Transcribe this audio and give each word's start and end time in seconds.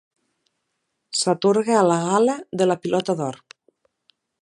S'atorga 1.19 1.77
a 1.81 1.85
la 1.91 1.99
gala 2.07 2.39
de 2.63 2.71
la 2.71 2.79
Pilota 2.87 3.19
d'or. 3.21 3.43